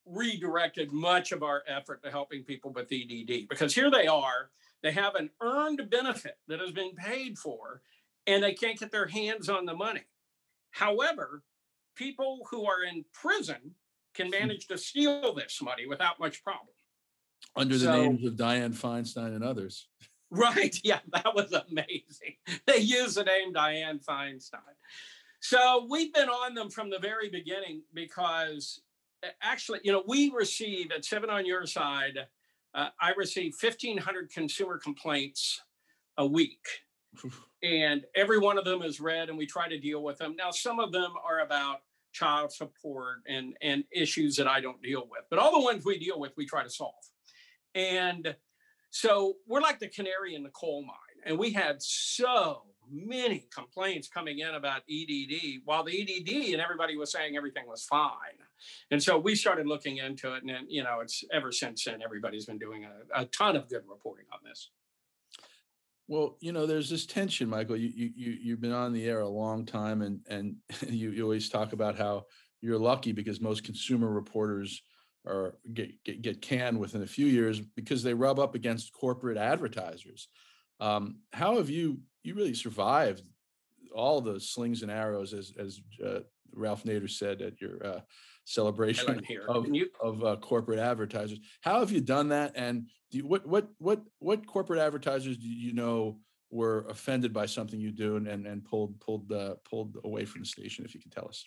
redirected 0.05 0.91
much 0.91 1.31
of 1.31 1.43
our 1.43 1.63
effort 1.67 2.03
to 2.03 2.11
helping 2.11 2.43
people 2.43 2.71
with 2.71 2.91
EDD 2.91 3.47
because 3.49 3.73
here 3.73 3.89
they 3.89 4.07
are, 4.07 4.49
they 4.83 4.91
have 4.91 5.15
an 5.15 5.29
earned 5.41 5.89
benefit 5.89 6.37
that 6.47 6.59
has 6.59 6.71
been 6.71 6.93
paid 6.95 7.37
for, 7.37 7.81
and 8.27 8.43
they 8.43 8.53
can't 8.53 8.79
get 8.79 8.91
their 8.91 9.07
hands 9.07 9.49
on 9.49 9.65
the 9.65 9.73
money. 9.73 10.03
However, 10.71 11.43
people 11.95 12.39
who 12.49 12.65
are 12.65 12.83
in 12.83 13.05
prison 13.13 13.75
can 14.13 14.27
hmm. 14.27 14.31
manage 14.31 14.67
to 14.67 14.77
steal 14.77 15.33
this 15.33 15.61
money 15.61 15.87
without 15.87 16.19
much 16.19 16.43
problem. 16.43 16.67
Under 17.55 17.77
the 17.77 17.85
so, 17.85 18.01
names 18.01 18.25
of 18.25 18.33
Dianne 18.33 18.75
Feinstein 18.75 19.35
and 19.35 19.43
others. 19.43 19.87
Right. 20.31 20.75
Yeah, 20.83 20.99
that 21.13 21.35
was 21.35 21.53
amazing. 21.53 22.35
They 22.65 22.79
use 22.79 23.13
the 23.13 23.23
name 23.23 23.53
Dianne 23.53 24.03
Feinstein. 24.03 24.59
So 25.39 25.85
we've 25.87 26.11
been 26.11 26.29
on 26.29 26.55
them 26.55 26.71
from 26.71 26.89
the 26.89 26.97
very 26.97 27.29
beginning 27.29 27.83
because 27.93 28.81
actually, 29.41 29.79
you 29.83 29.91
know, 29.91 30.03
we 30.07 30.31
receive 30.31 30.91
at 30.91 31.05
Seven 31.05 31.29
on 31.29 31.45
Your 31.45 31.65
Side, 31.65 32.17
uh, 32.73 32.89
I 32.99 33.11
receive 33.15 33.53
1,500 33.59 34.31
consumer 34.31 34.77
complaints 34.77 35.61
a 36.17 36.25
week. 36.25 36.65
and 37.63 38.03
every 38.15 38.37
one 38.37 38.57
of 38.57 38.65
them 38.65 38.81
is 38.81 38.99
read, 38.99 39.29
and 39.29 39.37
we 39.37 39.45
try 39.45 39.69
to 39.69 39.79
deal 39.79 40.03
with 40.03 40.17
them. 40.17 40.35
Now, 40.35 40.51
some 40.51 40.79
of 40.79 40.91
them 40.91 41.13
are 41.27 41.39
about 41.39 41.79
child 42.13 42.51
support 42.51 43.19
and, 43.27 43.55
and 43.61 43.83
issues 43.91 44.35
that 44.37 44.47
I 44.47 44.61
don't 44.61 44.81
deal 44.81 45.07
with, 45.09 45.23
but 45.29 45.39
all 45.39 45.51
the 45.51 45.63
ones 45.63 45.83
we 45.85 45.99
deal 45.99 46.19
with, 46.19 46.31
we 46.37 46.45
try 46.45 46.63
to 46.63 46.69
solve. 46.69 46.93
And 47.73 48.35
so 48.89 49.35
we're 49.47 49.61
like 49.61 49.79
the 49.79 49.89
canary 49.89 50.35
in 50.35 50.43
the 50.43 50.49
coal 50.49 50.81
mine. 50.83 50.95
And 51.25 51.37
we 51.37 51.51
had 51.51 51.81
so 51.81 52.61
many 52.91 53.47
complaints 53.53 54.07
coming 54.07 54.39
in 54.39 54.55
about 54.55 54.81
EDD, 54.89 55.61
while 55.65 55.83
the 55.83 56.01
EDD 56.01 56.53
and 56.53 56.61
everybody 56.61 56.97
was 56.97 57.11
saying 57.11 57.35
everything 57.35 57.67
was 57.67 57.85
fine. 57.85 58.39
And 58.91 59.01
so 59.01 59.17
we 59.17 59.35
started 59.35 59.67
looking 59.67 59.97
into 59.97 60.33
it, 60.33 60.41
and 60.41 60.49
then, 60.49 60.65
you 60.69 60.83
know, 60.83 60.99
it's 61.01 61.23
ever 61.31 61.51
since 61.51 61.85
then 61.85 62.01
everybody's 62.03 62.45
been 62.45 62.57
doing 62.57 62.85
a, 62.85 63.21
a 63.21 63.25
ton 63.25 63.55
of 63.55 63.69
good 63.69 63.83
reporting 63.87 64.25
on 64.31 64.39
this. 64.43 64.69
Well, 66.07 66.37
you 66.39 66.51
know, 66.51 66.65
there's 66.65 66.89
this 66.89 67.05
tension, 67.05 67.49
Michael. 67.49 67.77
You 67.77 67.91
you 68.15 68.37
you've 68.41 68.61
been 68.61 68.71
on 68.71 68.93
the 68.93 69.05
air 69.07 69.21
a 69.21 69.27
long 69.27 69.65
time, 69.65 70.01
and 70.01 70.19
and 70.29 70.55
you, 70.87 71.11
you 71.11 71.23
always 71.23 71.49
talk 71.49 71.73
about 71.73 71.97
how 71.97 72.25
you're 72.61 72.79
lucky 72.79 73.11
because 73.11 73.41
most 73.41 73.63
consumer 73.63 74.09
reporters 74.09 74.81
or 75.25 75.57
get, 75.73 76.03
get, 76.03 76.21
get 76.21 76.41
canned 76.41 76.79
within 76.79 77.01
a 77.01 77.07
few 77.07 77.25
years 77.25 77.59
because 77.59 78.03
they 78.03 78.13
rub 78.13 78.39
up 78.39 78.55
against 78.55 78.93
corporate 78.93 79.37
advertisers. 79.37 80.27
Um, 80.79 81.17
how 81.33 81.57
have 81.57 81.69
you 81.69 81.99
you 82.23 82.35
really 82.35 82.53
survived 82.53 83.23
all 83.93 84.21
the 84.21 84.39
slings 84.39 84.81
and 84.81 84.91
arrows, 84.91 85.33
as 85.33 85.53
as 85.57 85.79
uh, 86.05 86.19
Ralph 86.53 86.83
Nader 86.83 87.09
said 87.09 87.41
at 87.41 87.61
your 87.61 87.85
uh, 87.85 87.99
celebration 88.45 89.21
of, 89.47 89.67
you- 89.73 89.89
of 90.01 90.23
uh, 90.23 90.35
corporate 90.37 90.79
advertisers? 90.79 91.39
How 91.61 91.79
have 91.79 91.91
you 91.91 92.01
done 92.01 92.29
that? 92.29 92.53
And 92.55 92.89
do 93.11 93.19
you, 93.19 93.27
what 93.27 93.45
what 93.45 93.69
what 93.77 94.01
what 94.19 94.45
corporate 94.45 94.79
advertisers 94.79 95.37
do 95.37 95.47
you 95.47 95.73
know 95.73 96.19
were 96.51 96.85
offended 96.89 97.33
by 97.33 97.45
something 97.45 97.79
you 97.79 97.91
do 97.91 98.17
and 98.17 98.27
and, 98.27 98.45
and 98.45 98.65
pulled 98.65 98.99
pulled 98.99 99.31
uh, 99.31 99.55
pulled 99.69 99.97
away 100.03 100.25
from 100.25 100.41
the 100.41 100.47
station? 100.47 100.83
If 100.83 100.93
you 100.93 100.99
can 101.01 101.11
tell 101.11 101.27
us. 101.27 101.45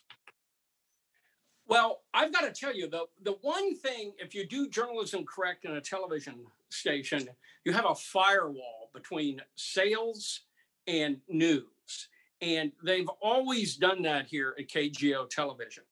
Well, 1.67 2.01
I've 2.15 2.33
got 2.33 2.45
to 2.45 2.51
tell 2.51 2.75
you, 2.75 2.89
the, 2.89 3.05
the 3.23 3.37
one 3.43 3.77
thing, 3.77 4.15
if 4.19 4.35
you 4.35 4.47
do 4.47 4.71
journalism 4.71 5.27
correct 5.27 5.67
in 5.67 5.73
a 5.73 5.83
television 5.83 6.47
station, 6.71 7.29
you 7.67 7.75
have 7.75 7.85
a 7.85 7.95
firewall 7.95 8.88
between 8.99 9.41
sales 9.57 10.41
and 10.87 11.19
news. 11.29 12.09
And 12.41 12.73
they've 12.85 13.09
always 13.21 13.77
done 13.77 14.03
that 14.03 14.27
here 14.27 14.55
at 14.59 14.69
KGO 14.69 15.29
television. 15.29 15.85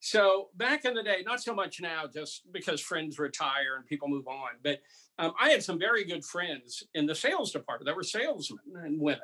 So 0.00 0.48
back 0.56 0.84
in 0.84 0.94
the 0.94 1.02
day, 1.02 1.22
not 1.24 1.42
so 1.42 1.54
much 1.54 1.80
now, 1.80 2.04
just 2.12 2.50
because 2.52 2.80
friends 2.80 3.18
retire 3.18 3.76
and 3.76 3.86
people 3.86 4.08
move 4.08 4.28
on, 4.28 4.50
but 4.62 4.80
um, 5.18 5.32
I 5.40 5.50
had 5.50 5.62
some 5.62 5.78
very 5.78 6.04
good 6.04 6.24
friends 6.24 6.82
in 6.94 7.06
the 7.06 7.14
sales 7.14 7.50
department 7.50 7.86
that 7.86 7.96
were 7.96 8.02
salesmen 8.02 8.58
and 8.84 9.00
women, 9.00 9.20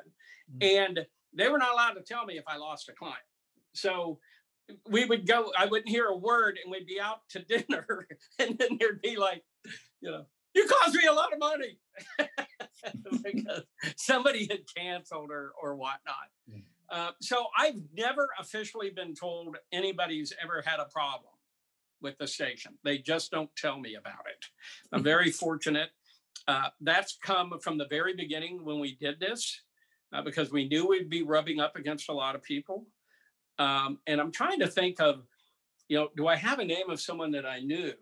mm-hmm. 0.51 0.89
and 0.89 1.05
they 1.33 1.47
were 1.47 1.59
not 1.59 1.73
allowed 1.73 1.93
to 1.93 2.01
tell 2.01 2.25
me 2.25 2.37
if 2.37 2.43
I 2.47 2.57
lost 2.57 2.89
a 2.89 2.93
client. 2.93 3.17
So 3.73 4.19
we 4.89 5.05
would 5.05 5.27
go, 5.27 5.51
I 5.57 5.67
wouldn't 5.67 5.89
hear 5.89 6.07
a 6.07 6.17
word, 6.17 6.57
and 6.61 6.71
we'd 6.71 6.87
be 6.87 6.99
out 6.99 7.19
to 7.29 7.39
dinner, 7.43 8.07
and 8.39 8.57
then 8.57 8.77
there'd 8.79 9.01
be 9.01 9.15
like, 9.15 9.43
you 10.01 10.09
know, 10.09 10.25
you 10.53 10.67
cost 10.67 10.95
me 10.95 11.05
a 11.05 11.13
lot 11.13 11.33
of 11.33 11.39
money 11.39 11.79
because 13.23 13.63
somebody 13.95 14.47
had 14.49 14.61
canceled 14.75 15.31
or 15.31 15.53
or 15.61 15.75
whatnot. 15.75 16.29
Mm. 16.51 16.63
Uh, 16.89 17.11
so 17.21 17.45
I've 17.57 17.79
never 17.95 18.29
officially 18.39 18.91
been 18.91 19.15
told 19.15 19.57
anybody's 19.71 20.33
ever 20.41 20.61
had 20.65 20.79
a 20.79 20.85
problem 20.85 21.33
with 22.01 22.17
the 22.17 22.27
station. 22.27 22.77
They 22.83 22.99
just 22.99 23.31
don't 23.31 23.49
tell 23.55 23.79
me 23.79 23.95
about 23.95 24.25
it. 24.29 24.45
I'm 24.91 25.03
very 25.13 25.31
fortunate. 25.31 25.89
Uh, 26.47 26.67
that's 26.81 27.17
come 27.23 27.57
from 27.61 27.77
the 27.77 27.87
very 27.87 28.13
beginning 28.13 28.63
when 28.63 28.79
we 28.79 28.95
did 28.95 29.19
this, 29.19 29.61
uh, 30.13 30.21
because 30.21 30.51
we 30.51 30.67
knew 30.67 30.87
we'd 30.87 31.09
be 31.09 31.23
rubbing 31.23 31.59
up 31.59 31.77
against 31.77 32.09
a 32.09 32.13
lot 32.13 32.35
of 32.35 32.43
people. 32.43 32.85
Um, 33.57 33.99
and 34.07 34.19
I'm 34.19 34.31
trying 34.31 34.59
to 34.59 34.67
think 34.67 34.99
of, 34.99 35.23
you 35.87 35.97
know, 35.97 36.09
do 36.17 36.27
I 36.27 36.35
have 36.35 36.59
a 36.59 36.65
name 36.65 36.89
of 36.89 36.99
someone 36.99 37.31
that 37.31 37.45
I 37.45 37.59
knew? 37.59 37.93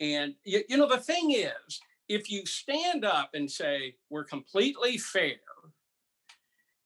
And, 0.00 0.34
you, 0.44 0.62
you 0.68 0.76
know, 0.76 0.88
the 0.88 0.98
thing 0.98 1.32
is, 1.32 1.80
if 2.08 2.30
you 2.30 2.44
stand 2.46 3.04
up 3.04 3.30
and 3.34 3.50
say, 3.50 3.94
we're 4.10 4.24
completely 4.24 4.98
fair 4.98 5.36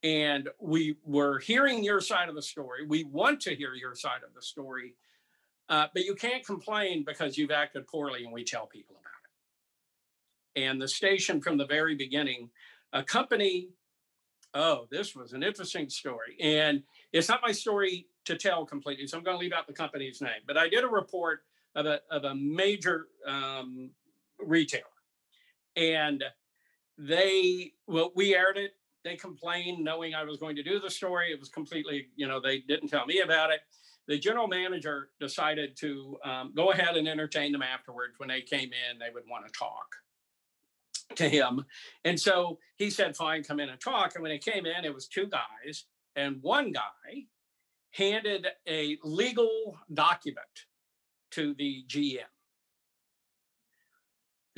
and 0.02 0.48
we 0.60 0.96
were 1.04 1.38
hearing 1.40 1.82
your 1.82 2.00
side 2.00 2.28
of 2.28 2.34
the 2.34 2.42
story, 2.42 2.86
we 2.86 3.04
want 3.04 3.40
to 3.40 3.54
hear 3.54 3.74
your 3.74 3.94
side 3.94 4.20
of 4.26 4.32
the 4.34 4.42
story, 4.42 4.94
uh, 5.68 5.86
but 5.92 6.04
you 6.04 6.14
can't 6.14 6.46
complain 6.46 7.04
because 7.04 7.36
you've 7.36 7.50
acted 7.50 7.86
poorly 7.86 8.24
and 8.24 8.32
we 8.32 8.44
tell 8.44 8.66
people 8.66 8.96
about 8.96 10.60
it. 10.60 10.68
And 10.68 10.80
the 10.80 10.88
station 10.88 11.40
from 11.40 11.56
the 11.56 11.66
very 11.66 11.94
beginning, 11.94 12.50
a 12.92 13.02
company, 13.02 13.68
oh, 14.54 14.86
this 14.90 15.14
was 15.14 15.32
an 15.32 15.42
interesting 15.42 15.88
story. 15.90 16.36
And 16.40 16.82
it's 17.12 17.28
not 17.28 17.40
my 17.42 17.52
story 17.52 18.06
to 18.24 18.36
tell 18.36 18.64
completely, 18.64 19.06
so 19.06 19.18
I'm 19.18 19.24
going 19.24 19.36
to 19.36 19.40
leave 19.40 19.52
out 19.52 19.66
the 19.66 19.72
company's 19.72 20.20
name. 20.20 20.42
But 20.46 20.56
I 20.56 20.68
did 20.68 20.84
a 20.84 20.88
report 20.88 21.40
of 21.74 21.86
a, 21.86 22.00
of 22.10 22.24
a 22.24 22.34
major 22.34 23.08
um, 23.26 23.90
retailer. 24.38 24.84
And 25.78 26.24
they, 26.98 27.72
well, 27.86 28.12
we 28.16 28.34
aired 28.34 28.58
it. 28.58 28.72
They 29.04 29.14
complained 29.14 29.84
knowing 29.84 30.14
I 30.14 30.24
was 30.24 30.38
going 30.38 30.56
to 30.56 30.62
do 30.62 30.80
the 30.80 30.90
story. 30.90 31.30
It 31.32 31.38
was 31.38 31.48
completely, 31.48 32.08
you 32.16 32.26
know, 32.26 32.40
they 32.40 32.58
didn't 32.58 32.88
tell 32.88 33.06
me 33.06 33.20
about 33.20 33.52
it. 33.52 33.60
The 34.08 34.18
general 34.18 34.48
manager 34.48 35.10
decided 35.20 35.76
to 35.78 36.18
um, 36.24 36.52
go 36.56 36.72
ahead 36.72 36.96
and 36.96 37.06
entertain 37.06 37.52
them 37.52 37.62
afterwards. 37.62 38.14
When 38.18 38.28
they 38.28 38.40
came 38.40 38.70
in, 38.70 38.98
they 38.98 39.10
would 39.14 39.22
want 39.30 39.46
to 39.46 39.52
talk 39.52 39.86
to 41.16 41.28
him. 41.28 41.64
And 42.04 42.18
so 42.18 42.58
he 42.76 42.90
said, 42.90 43.16
fine, 43.16 43.44
come 43.44 43.60
in 43.60 43.68
and 43.68 43.80
talk. 43.80 44.14
And 44.14 44.22
when 44.22 44.30
they 44.30 44.38
came 44.38 44.66
in, 44.66 44.84
it 44.84 44.94
was 44.94 45.06
two 45.06 45.26
guys 45.26 45.84
and 46.16 46.42
one 46.42 46.72
guy 46.72 47.26
handed 47.92 48.48
a 48.66 48.98
legal 49.04 49.78
document 49.94 50.66
to 51.30 51.54
the 51.54 51.84
GM. 51.88 52.22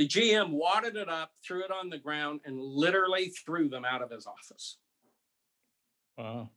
The 0.00 0.08
GM 0.08 0.52
wadded 0.52 0.96
it 0.96 1.10
up, 1.10 1.32
threw 1.46 1.62
it 1.62 1.70
on 1.70 1.90
the 1.90 1.98
ground, 1.98 2.40
and 2.46 2.58
literally 2.58 3.34
threw 3.44 3.68
them 3.68 3.84
out 3.84 4.00
of 4.00 4.10
his 4.10 4.26
office. 4.26 4.78
Wow. 6.16 6.48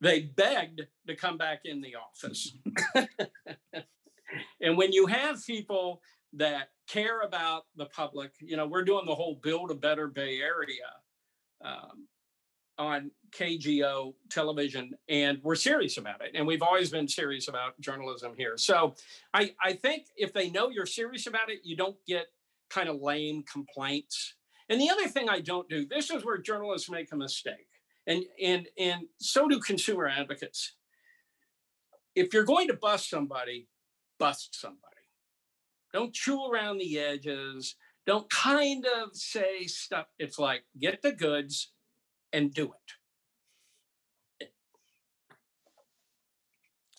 They 0.00 0.20
begged 0.20 0.80
to 1.06 1.14
come 1.14 1.36
back 1.36 1.66
in 1.66 1.82
the 1.82 1.96
office. 1.96 2.54
and 4.62 4.78
when 4.78 4.90
you 4.90 5.04
have 5.04 5.44
people 5.44 6.00
that 6.32 6.70
care 6.88 7.20
about 7.20 7.64
the 7.76 7.84
public, 7.94 8.32
you 8.40 8.56
know, 8.56 8.66
we're 8.66 8.84
doing 8.84 9.04
the 9.04 9.14
whole 9.14 9.38
build 9.42 9.70
a 9.70 9.74
better 9.74 10.08
Bay 10.08 10.40
Area 10.40 10.88
um, 11.62 12.08
on 12.78 13.10
KGO 13.32 14.14
television, 14.30 14.92
and 15.08 15.38
we're 15.42 15.54
serious 15.54 15.98
about 15.98 16.22
it. 16.24 16.30
And 16.34 16.46
we've 16.46 16.62
always 16.62 16.90
been 16.90 17.08
serious 17.08 17.48
about 17.48 17.78
journalism 17.80 18.32
here. 18.36 18.56
So 18.56 18.94
I, 19.34 19.54
I 19.62 19.72
think 19.72 20.06
if 20.16 20.32
they 20.32 20.50
know 20.50 20.70
you're 20.70 20.86
serious 20.86 21.26
about 21.26 21.50
it, 21.50 21.60
you 21.64 21.76
don't 21.76 21.96
get 22.06 22.26
kind 22.70 22.88
of 22.88 23.00
lame 23.00 23.42
complaints. 23.42 24.34
And 24.68 24.80
the 24.80 24.90
other 24.90 25.08
thing 25.08 25.28
I 25.28 25.40
don't 25.40 25.68
do, 25.68 25.86
this 25.86 26.10
is 26.10 26.24
where 26.24 26.38
journalists 26.38 26.90
make 26.90 27.12
a 27.12 27.16
mistake. 27.16 27.68
And 28.06 28.24
and 28.42 28.66
and 28.78 29.02
so 29.18 29.48
do 29.48 29.60
consumer 29.60 30.08
advocates. 30.08 30.74
If 32.14 32.32
you're 32.32 32.44
going 32.44 32.68
to 32.68 32.74
bust 32.74 33.10
somebody, 33.10 33.68
bust 34.18 34.58
somebody. 34.58 34.84
Don't 35.92 36.14
chew 36.14 36.46
around 36.46 36.78
the 36.78 36.98
edges. 36.98 37.76
Don't 38.06 38.28
kind 38.30 38.86
of 38.86 39.14
say 39.14 39.66
stuff. 39.66 40.06
It's 40.18 40.38
like 40.38 40.64
get 40.78 41.02
the 41.02 41.12
goods, 41.12 41.72
and 42.32 42.52
do 42.52 42.72
it. 44.40 44.48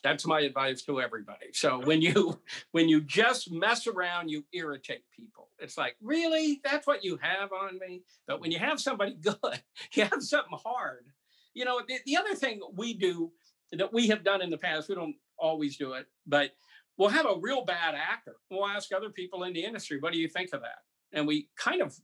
That's 0.03 0.25
my 0.25 0.41
advice 0.41 0.81
to 0.83 1.01
everybody. 1.01 1.47
So 1.53 1.79
when 1.79 2.01
you 2.01 2.39
when 2.71 2.87
you 2.87 3.01
just 3.01 3.51
mess 3.51 3.87
around, 3.87 4.29
you 4.29 4.45
irritate 4.53 5.03
people. 5.15 5.49
It's 5.59 5.77
like, 5.77 5.95
really? 6.01 6.61
That's 6.63 6.87
what 6.87 7.03
you 7.03 7.19
have 7.21 7.51
on 7.51 7.79
me? 7.79 8.03
But 8.27 8.39
when 8.39 8.51
you 8.51 8.59
have 8.59 8.79
somebody 8.79 9.13
good, 9.21 9.61
you 9.93 10.03
have 10.05 10.23
something 10.23 10.57
hard. 10.63 11.05
You 11.53 11.65
know, 11.65 11.81
the, 11.85 11.97
the 12.05 12.17
other 12.17 12.35
thing 12.35 12.61
we 12.75 12.93
do 12.93 13.31
that 13.73 13.91
we 13.91 14.07
have 14.07 14.23
done 14.23 14.41
in 14.41 14.49
the 14.49 14.57
past, 14.57 14.89
we 14.89 14.95
don't 14.95 15.15
always 15.37 15.77
do 15.77 15.93
it, 15.93 16.07
but 16.25 16.51
we'll 16.97 17.09
have 17.09 17.25
a 17.25 17.39
real 17.39 17.65
bad 17.65 17.95
actor. 17.95 18.35
We'll 18.49 18.67
ask 18.67 18.91
other 18.91 19.09
people 19.09 19.43
in 19.43 19.53
the 19.53 19.63
industry, 19.63 19.97
what 19.99 20.13
do 20.13 20.19
you 20.19 20.27
think 20.27 20.53
of 20.53 20.61
that? 20.61 20.79
And 21.11 21.27
we 21.27 21.49
kind 21.55 21.81
of, 21.81 21.95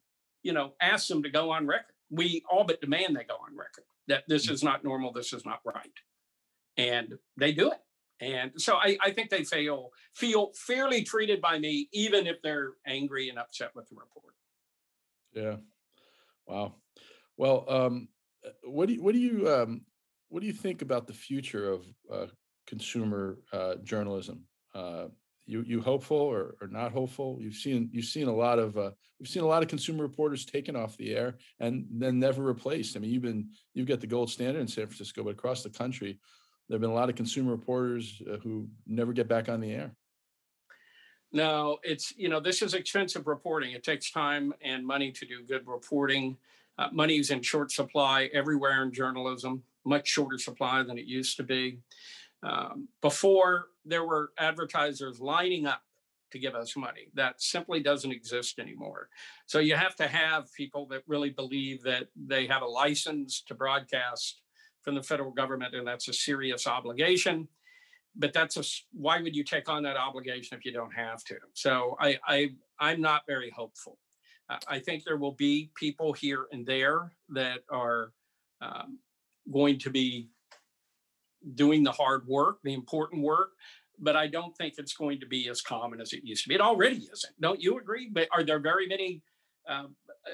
you 0.43 0.53
know, 0.53 0.73
ask 0.81 1.07
them 1.07 1.23
to 1.23 1.29
go 1.29 1.51
on 1.51 1.67
record 1.67 1.94
we 2.09 2.43
all 2.49 2.63
but 2.63 2.81
demand 2.81 3.15
they 3.15 3.23
go 3.23 3.35
on 3.35 3.55
record 3.55 3.85
that 4.07 4.23
this 4.27 4.49
is 4.49 4.63
not 4.63 4.83
normal, 4.83 5.11
this 5.11 5.33
is 5.33 5.45
not 5.45 5.59
right. 5.65 5.91
And 6.77 7.15
they 7.37 7.51
do 7.51 7.71
it. 7.71 7.79
And 8.21 8.51
so 8.57 8.75
I, 8.75 8.97
I 9.03 9.11
think 9.11 9.29
they 9.29 9.43
feel 9.43 9.91
feel 10.15 10.51
fairly 10.55 11.03
treated 11.03 11.41
by 11.41 11.59
me, 11.59 11.89
even 11.91 12.27
if 12.27 12.41
they're 12.41 12.73
angry 12.87 13.29
and 13.29 13.37
upset 13.37 13.71
with 13.75 13.89
the 13.89 13.95
report. 13.95 14.33
Yeah. 15.33 15.57
Wow. 16.47 16.75
Well, 17.37 17.65
um, 17.67 18.07
what 18.63 18.87
do 18.87 18.93
you, 18.93 19.03
what 19.03 19.13
do 19.13 19.19
you 19.19 19.51
um, 19.51 19.81
what 20.29 20.41
do 20.41 20.47
you 20.47 20.53
think 20.53 20.81
about 20.81 21.07
the 21.07 21.13
future 21.13 21.69
of 21.69 21.85
uh, 22.11 22.27
consumer 22.67 23.39
uh, 23.51 23.75
journalism? 23.83 24.43
Uh, 24.73 25.07
you 25.45 25.63
you 25.65 25.81
hopeful 25.81 26.17
or, 26.17 26.55
or 26.61 26.67
not 26.67 26.91
hopeful? 26.91 27.37
You've 27.39 27.55
seen 27.55 27.89
you've 27.91 28.05
seen 28.05 28.27
a 28.27 28.35
lot 28.35 28.59
of 28.59 28.77
uh, 28.77 28.91
we've 29.19 29.29
seen 29.29 29.43
a 29.43 29.47
lot 29.47 29.63
of 29.63 29.69
consumer 29.69 30.03
reporters 30.03 30.45
taken 30.45 30.75
off 30.75 30.97
the 30.97 31.15
air 31.15 31.37
and 31.59 31.85
then 31.91 32.19
never 32.19 32.41
replaced. 32.41 32.95
I 32.95 32.99
mean, 32.99 33.11
you've 33.11 33.21
been 33.23 33.49
you've 33.73 33.87
got 33.87 34.01
the 34.01 34.07
gold 34.07 34.29
standard 34.29 34.59
in 34.59 34.67
San 34.67 34.87
Francisco, 34.87 35.23
but 35.23 35.31
across 35.31 35.63
the 35.63 35.69
country, 35.69 36.19
there 36.67 36.75
have 36.75 36.81
been 36.81 36.89
a 36.89 36.93
lot 36.93 37.09
of 37.09 37.15
consumer 37.15 37.51
reporters 37.51 38.21
uh, 38.31 38.37
who 38.37 38.67
never 38.87 39.13
get 39.13 39.27
back 39.27 39.49
on 39.49 39.61
the 39.61 39.71
air. 39.71 39.95
No, 41.31 41.77
it's 41.83 42.13
you 42.17 42.29
know 42.29 42.39
this 42.39 42.61
is 42.61 42.73
expensive 42.73 43.27
reporting. 43.27 43.73
It 43.73 43.83
takes 43.83 44.09
time 44.09 44.53
and 44.61 44.85
money 44.85 45.11
to 45.11 45.25
do 45.25 45.43
good 45.43 45.67
reporting. 45.67 46.37
Uh, 46.77 46.89
money 46.91 47.17
is 47.17 47.29
in 47.29 47.41
short 47.41 47.71
supply 47.71 48.29
everywhere 48.33 48.83
in 48.83 48.91
journalism, 48.91 49.63
much 49.85 50.07
shorter 50.07 50.37
supply 50.37 50.83
than 50.83 50.97
it 50.97 51.05
used 51.05 51.37
to 51.37 51.43
be. 51.43 51.79
Um, 52.43 52.89
before 53.01 53.67
there 53.85 54.05
were 54.05 54.31
advertisers 54.37 55.19
lining 55.19 55.65
up 55.65 55.81
to 56.31 56.39
give 56.39 56.55
us 56.55 56.75
money. 56.75 57.07
That 57.13 57.41
simply 57.41 57.81
doesn't 57.81 58.11
exist 58.11 58.59
anymore. 58.59 59.09
So 59.45 59.59
you 59.59 59.75
have 59.75 59.95
to 59.97 60.07
have 60.07 60.51
people 60.53 60.87
that 60.87 61.03
really 61.07 61.29
believe 61.29 61.83
that 61.83 62.07
they 62.15 62.47
have 62.47 62.61
a 62.61 62.67
license 62.67 63.41
to 63.47 63.53
broadcast 63.55 64.41
from 64.81 64.95
the 64.95 65.03
federal 65.03 65.31
government, 65.31 65.75
and 65.75 65.87
that's 65.87 66.07
a 66.07 66.13
serious 66.13 66.67
obligation. 66.67 67.47
but 68.15 68.33
that's 68.33 68.57
a 68.57 68.63
why 68.91 69.21
would 69.21 69.35
you 69.35 69.43
take 69.43 69.69
on 69.69 69.83
that 69.83 69.97
obligation 69.97 70.57
if 70.57 70.65
you 70.65 70.71
don't 70.71 70.93
have 70.93 71.23
to? 71.25 71.35
So 71.53 71.95
I, 71.99 72.17
I 72.27 72.51
I'm 72.79 73.01
not 73.01 73.23
very 73.27 73.49
hopeful. 73.49 73.97
I 74.67 74.77
think 74.77 75.03
there 75.03 75.17
will 75.17 75.31
be 75.31 75.71
people 75.75 76.13
here 76.13 76.45
and 76.51 76.67
there 76.67 77.11
that 77.29 77.61
are 77.71 78.11
um, 78.61 78.99
going 79.51 79.79
to 79.79 79.89
be 79.89 80.29
doing 81.53 81.83
the 81.83 81.91
hard 81.91 82.27
work, 82.27 82.57
the 82.63 82.73
important 82.73 83.21
work, 83.21 83.51
but 83.99 84.15
I 84.15 84.27
don't 84.27 84.55
think 84.57 84.75
it's 84.77 84.93
going 84.93 85.19
to 85.19 85.25
be 85.25 85.47
as 85.49 85.61
common 85.61 86.01
as 86.01 86.13
it 86.13 86.23
used 86.23 86.43
to 86.43 86.49
be. 86.49 86.55
It 86.55 86.61
already 86.61 87.07
isn't. 87.11 87.33
Don't 87.39 87.61
you 87.61 87.77
agree? 87.77 88.09
But 88.11 88.27
are 88.31 88.43
there 88.43 88.59
very 88.59 88.87
many 88.87 89.21
um, 89.67 89.95
uh, 90.09 90.31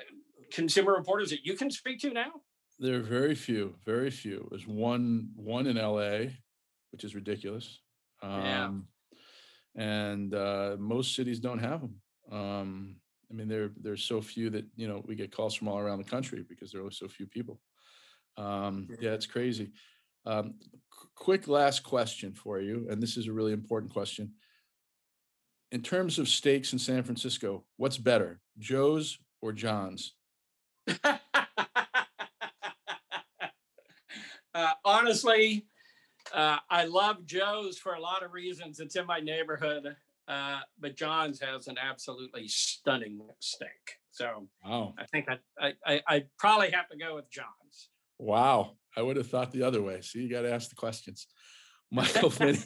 consumer 0.51 0.93
reporters 0.93 1.29
that 1.31 1.45
you 1.45 1.55
can 1.55 1.69
speak 1.69 1.99
to 2.01 2.11
now? 2.11 2.31
There 2.79 2.95
are 2.95 3.03
very 3.03 3.35
few, 3.35 3.75
very 3.85 4.09
few. 4.09 4.47
There's 4.49 4.65
one 4.67 5.29
one 5.35 5.67
in 5.67 5.75
LA, 5.75 6.31
which 6.91 7.03
is 7.03 7.13
ridiculous. 7.13 7.79
Um, 8.23 8.41
Yeah. 8.41 8.71
And 9.73 10.33
uh, 10.33 10.75
most 10.77 11.15
cities 11.15 11.39
don't 11.39 11.59
have 11.59 11.79
them. 11.79 11.95
Um, 12.29 12.95
I 13.29 13.33
mean, 13.33 13.47
there 13.47 13.71
there's 13.79 14.03
so 14.03 14.21
few 14.21 14.49
that 14.49 14.65
you 14.75 14.87
know 14.87 15.01
we 15.07 15.15
get 15.15 15.31
calls 15.31 15.55
from 15.55 15.69
all 15.69 15.79
around 15.79 15.99
the 15.99 16.09
country 16.09 16.43
because 16.47 16.71
there 16.71 16.83
are 16.83 16.91
so 16.91 17.07
few 17.07 17.25
people. 17.25 17.59
Um, 18.35 18.89
yeah, 18.99 19.11
it's 19.11 19.25
crazy. 19.25 19.71
Um, 20.25 20.55
qu- 20.89 21.07
quick 21.15 21.47
last 21.47 21.83
question 21.83 22.33
for 22.33 22.59
you, 22.59 22.87
and 22.89 23.01
this 23.01 23.17
is 23.17 23.27
a 23.27 23.33
really 23.33 23.53
important 23.53 23.91
question. 23.91 24.33
In 25.71 25.81
terms 25.81 26.19
of 26.19 26.27
steaks 26.27 26.73
in 26.73 26.79
San 26.79 27.03
Francisco, 27.03 27.63
what's 27.77 27.97
better, 27.97 28.41
Joe's 28.59 29.17
or 29.41 29.53
John's? 29.53 30.15
uh, 31.03 31.17
honestly, 34.83 35.65
uh, 36.33 36.57
I 36.69 36.85
love 36.85 37.25
Joe's 37.25 37.77
for 37.77 37.93
a 37.93 38.01
lot 38.01 38.23
of 38.23 38.33
reasons. 38.33 38.79
It's 38.79 38.95
in 38.95 39.05
my 39.05 39.19
neighborhood, 39.19 39.95
uh, 40.27 40.59
but 40.79 40.95
John's 40.95 41.39
has 41.41 41.67
an 41.67 41.77
absolutely 41.77 42.47
stunning 42.47 43.21
steak. 43.39 43.99
So 44.11 44.47
Wow. 44.65 44.93
I 44.99 45.05
think 45.05 45.27
I 45.29 45.37
I, 45.59 45.73
I 45.85 46.01
I 46.07 46.23
probably 46.37 46.71
have 46.71 46.89
to 46.89 46.97
go 46.97 47.15
with 47.15 47.29
John's. 47.29 47.89
Wow. 48.19 48.75
I 48.95 49.01
would 49.01 49.17
have 49.17 49.27
thought 49.27 49.51
the 49.51 49.63
other 49.63 49.81
way. 49.81 50.01
So 50.01 50.19
you 50.19 50.29
got 50.29 50.41
to 50.41 50.53
ask 50.53 50.69
the 50.69 50.75
questions. 50.75 51.27
Michael 51.93 52.29
Finney, 52.29 52.60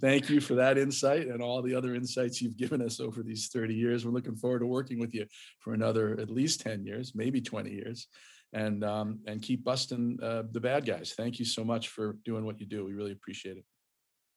thank 0.00 0.30
you 0.30 0.40
for 0.40 0.54
that 0.54 0.78
insight 0.78 1.26
and 1.26 1.42
all 1.42 1.60
the 1.60 1.74
other 1.74 1.96
insights 1.96 2.40
you've 2.40 2.56
given 2.56 2.80
us 2.80 3.00
over 3.00 3.24
these 3.24 3.48
30 3.48 3.74
years. 3.74 4.06
We're 4.06 4.12
looking 4.12 4.36
forward 4.36 4.60
to 4.60 4.66
working 4.66 5.00
with 5.00 5.12
you 5.12 5.26
for 5.58 5.74
another 5.74 6.18
at 6.20 6.30
least 6.30 6.60
10 6.60 6.84
years, 6.84 7.12
maybe 7.16 7.40
20 7.40 7.70
years, 7.70 8.06
and 8.52 8.84
um, 8.84 9.18
and 9.26 9.42
keep 9.42 9.64
busting 9.64 10.18
uh, 10.22 10.44
the 10.52 10.60
bad 10.60 10.86
guys. 10.86 11.14
Thank 11.16 11.40
you 11.40 11.44
so 11.44 11.64
much 11.64 11.88
for 11.88 12.16
doing 12.24 12.44
what 12.44 12.60
you 12.60 12.66
do. 12.66 12.84
We 12.84 12.94
really 12.94 13.10
appreciate 13.10 13.56
it. 13.56 13.64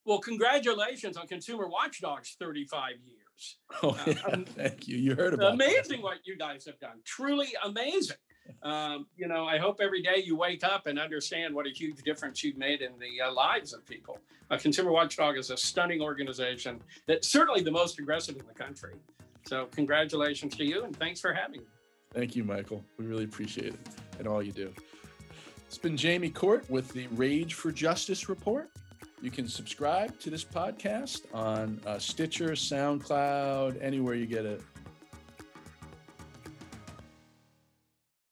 Well, 0.04 0.20
congratulations 0.20 1.16
on 1.16 1.28
Consumer 1.28 1.68
Watchdog's 1.68 2.36
35 2.40 2.94
years. 3.04 3.21
Oh, 3.84 3.90
Uh, 3.92 4.04
yeah, 4.08 4.14
um, 4.34 4.46
thank 4.46 4.88
you. 4.88 4.98
You 4.98 5.16
heard 5.16 5.34
about 5.34 5.58
that. 5.58 5.66
amazing 5.68 6.02
what 6.02 6.18
you 6.26 6.38
guys 6.38 6.66
have 6.66 6.80
done. 6.80 7.00
Truly 7.06 7.48
amazing. 7.64 8.18
Um, 8.64 9.08
you 9.16 9.28
know, 9.28 9.46
I 9.46 9.58
hope 9.58 9.80
every 9.82 10.02
day 10.02 10.22
you 10.24 10.36
wake 10.36 10.64
up 10.64 10.88
and 10.88 11.00
understand 11.00 11.56
what 11.56 11.66
a 11.66 11.70
huge 11.70 11.98
difference 12.04 12.44
you've 12.44 12.58
made 12.58 12.82
in 12.82 12.92
the 13.00 13.22
uh, 13.26 13.32
lives 13.34 13.74
of 13.74 13.86
people. 13.86 14.20
Uh, 14.50 14.58
Consumer 14.58 14.92
Watchdog 14.92 15.38
is 15.38 15.50
a 15.52 15.58
stunning 15.58 16.02
organization 16.02 16.82
that's 17.08 17.28
certainly 17.30 17.62
the 17.62 17.72
most 17.72 17.98
aggressive 18.00 18.36
in 18.38 18.46
the 18.46 18.54
country. 18.54 18.96
So, 19.48 19.68
congratulations 19.68 20.56
to 20.58 20.66
you 20.66 20.84
and 20.84 20.96
thanks 20.96 21.22
for 21.22 21.34
having 21.34 21.62
me. 21.62 21.66
Thank 22.14 22.36
you, 22.36 22.44
Michael. 22.44 22.84
We 22.98 23.06
really 23.06 23.24
appreciate 23.24 23.74
it 23.74 23.80
and 24.20 24.28
all 24.28 24.44
you 24.44 24.52
do. 24.52 24.74
It's 25.66 25.78
been 25.78 25.96
Jamie 25.96 26.30
Court 26.30 26.70
with 26.70 26.92
the 26.92 27.08
Rage 27.12 27.54
for 27.54 27.72
Justice 27.72 28.28
Report. 28.28 28.70
You 29.22 29.30
can 29.30 29.48
subscribe 29.48 30.20
to 30.22 30.32
this 30.32 30.44
podcast 30.44 31.26
on 31.32 31.80
uh, 31.86 32.00
Stitcher, 32.00 32.54
SoundCloud, 32.54 33.78
anywhere 33.80 34.16
you 34.16 34.26
get 34.26 34.46
a 34.46 34.58